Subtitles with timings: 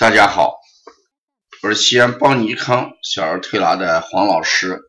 [0.00, 0.54] 大家好，
[1.62, 4.80] 我是西安邦尼康小儿推拿的黄老师。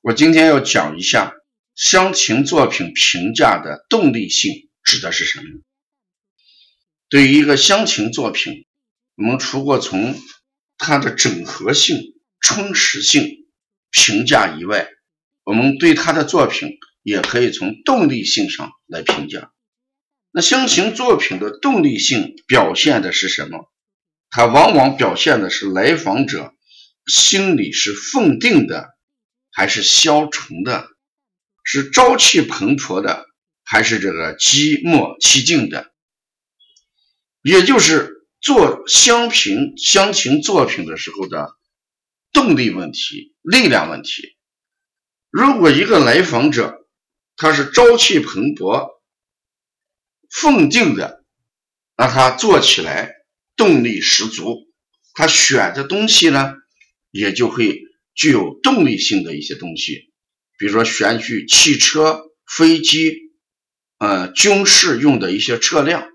[0.00, 1.34] 我今天要讲一下
[1.76, 5.44] 乡情作品评价的动力性指的是什么？
[7.08, 8.66] 对于一个乡情作品，
[9.14, 10.16] 我们除过从
[10.78, 12.02] 它的整合性、
[12.40, 13.46] 充实性
[13.92, 14.88] 评价以外，
[15.44, 16.70] 我们对他的作品
[17.04, 19.52] 也可以从动力性上来评价。
[20.32, 23.71] 那乡情作品的动力性表现的是什么？
[24.34, 26.54] 它往往表现的是来访者
[27.06, 28.88] 心里是奉定的，
[29.50, 30.88] 还是消沉的，
[31.62, 33.26] 是朝气蓬勃的，
[33.62, 35.92] 还是这个寂寞凄静的？
[37.42, 41.54] 也就是做乡评乡情作品的时候的
[42.32, 44.34] 动力问题、力量问题。
[45.28, 46.86] 如果一个来访者
[47.36, 48.88] 他是朝气蓬勃、
[50.30, 51.22] 奉定的，
[51.98, 53.21] 那他做起来。
[53.62, 54.66] 动力十足，
[55.14, 56.52] 他选的东西呢，
[57.12, 57.80] 也就会
[58.12, 60.10] 具有动力性的一些东西，
[60.58, 63.16] 比如说选取汽车、飞机，
[63.98, 66.08] 呃，军事用的一些车辆，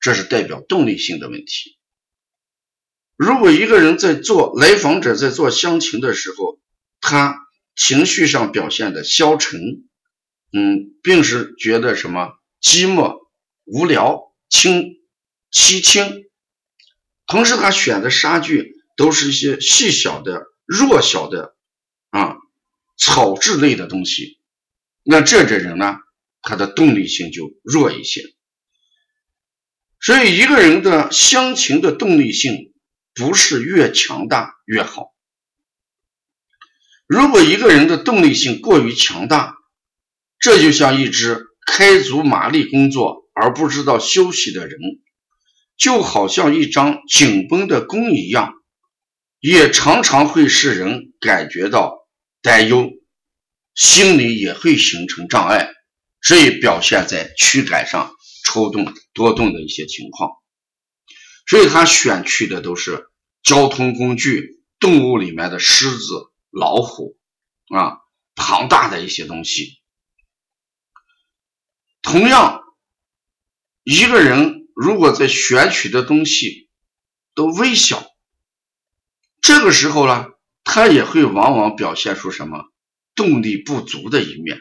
[0.00, 1.76] 这是代表动力性的问题。
[3.18, 6.58] 如果一个人在做来访者在做乡情的时候，
[7.02, 7.36] 他
[7.76, 9.60] 情绪上表现的消沉，
[10.54, 12.30] 嗯，并是觉得什么
[12.62, 13.18] 寂寞、
[13.64, 14.96] 无聊、清
[15.52, 16.24] 凄清。
[17.26, 21.56] 同时，他选的杀具都是一些细小的、弱小的
[22.10, 22.36] 啊
[22.96, 24.38] 草质类的东西，
[25.02, 25.96] 那这种人呢，
[26.42, 28.22] 他的动力性就弱一些。
[30.00, 32.74] 所以，一个人的乡情的动力性
[33.14, 35.14] 不是越强大越好。
[37.06, 39.56] 如果一个人的动力性过于强大，
[40.38, 44.78] 这就像一只开足马力工作而不知道休息的人。
[45.84, 48.54] 就好像一张紧绷的弓一样，
[49.38, 52.08] 也常常会使人感觉到
[52.40, 52.90] 担忧，
[53.74, 55.74] 心里也会形成障碍，
[56.22, 58.14] 所以表现在躯干上
[58.46, 60.30] 抽动多动的一些情况。
[61.46, 63.10] 所以他选取的都是
[63.42, 67.18] 交通工具、动物里面的狮子、老虎
[67.76, 67.98] 啊，
[68.34, 69.82] 庞大的一些东西。
[72.00, 72.62] 同样，
[73.82, 74.63] 一个人。
[74.74, 76.68] 如果在选取的东西
[77.34, 78.04] 都微小，
[79.40, 80.26] 这个时候呢，
[80.64, 82.64] 他也会往往表现出什么
[83.14, 84.58] 动力不足的一面。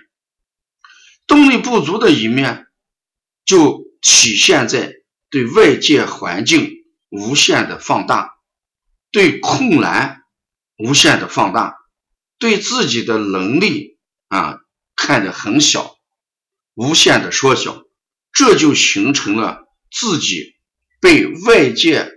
[1.25, 2.68] 动力不足的一面，
[3.44, 4.94] 就体现在
[5.29, 8.34] 对外界环境无限的放大，
[9.12, 10.22] 对困难
[10.78, 11.78] 无限的放大，
[12.38, 13.97] 对自己的能力
[14.28, 14.59] 啊
[14.96, 15.96] 看得很小，
[16.75, 17.84] 无限的缩小，
[18.31, 19.62] 这就形成了。
[19.94, 20.56] 自己
[21.00, 22.09] 被外界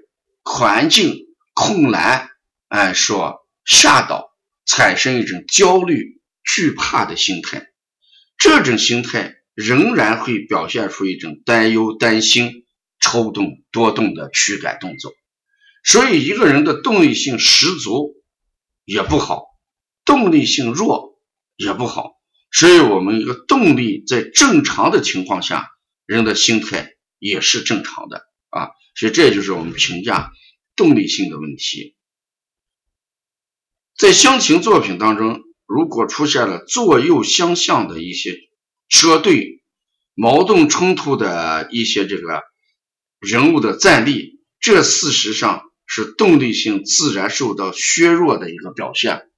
[0.43, 2.31] 环境困难
[2.69, 4.31] 哎所吓倒，
[4.65, 7.67] 产生一种焦虑、惧怕的心态，
[8.39, 12.65] 这种心态仍然会表现出一种担忧、担心、
[12.99, 15.13] 抽动、多动的驱赶动作。
[15.85, 18.15] 所以，一个人的动力性十足
[18.85, 19.45] 也不好，
[20.05, 21.21] 动力性弱
[21.57, 22.13] 也不好。
[22.51, 25.69] 所以，我们一个动力在正常的情况下，
[26.07, 26.96] 人的心态。
[27.19, 30.33] 也是正常的啊，所以这就是我们评价
[30.75, 31.97] 动力性的问题。
[33.97, 38.37] 在乡情作品当中，如果出现了左右相向的一些
[38.89, 39.63] 车队、
[40.15, 42.43] 矛盾冲突的一些这个
[43.19, 49.31] 人物的站立，这事实上是动力性自然受到削弱的一个表现，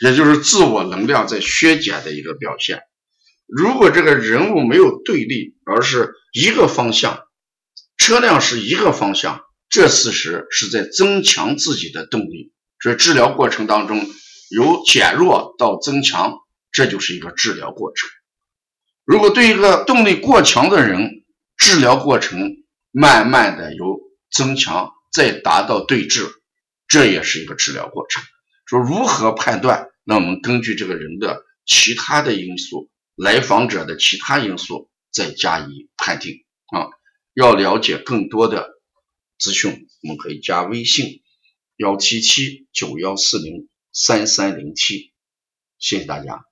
[0.00, 2.80] 也就是自我能量在削减的一个表现。
[3.46, 7.25] 如果这个人物没有对立，而是一个方向。
[8.06, 12.52] 车辆是一个方向，这事实是在增强自己的动力。
[12.80, 14.08] 所以治疗过程当中
[14.48, 16.38] 由减弱到增强，
[16.70, 18.08] 这就是一个治疗过程。
[19.04, 21.24] 如果对一个动力过强的人，
[21.56, 22.48] 治疗过程
[22.92, 23.98] 慢慢的由
[24.30, 26.28] 增强再达到对治，
[26.86, 28.22] 这也是一个治疗过程。
[28.66, 29.88] 说如何判断？
[30.04, 36.86] 那我们根据这个人的其他的因素，来访者的其他因素再加以判定啊。
[37.36, 38.80] 要了解更多的
[39.38, 41.20] 资讯，我们可以加微信
[41.76, 45.12] 幺七七九幺四零三三零七，
[45.78, 46.46] 谢谢大家。